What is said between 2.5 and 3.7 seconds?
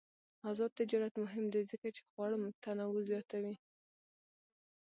تنوع زیاتوي.